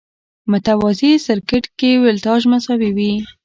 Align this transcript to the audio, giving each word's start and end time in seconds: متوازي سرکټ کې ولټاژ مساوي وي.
متوازي 0.51 1.11
سرکټ 1.25 1.63
کې 1.79 1.89
ولټاژ 2.03 2.41
مساوي 2.51 2.91
وي. 2.97 3.11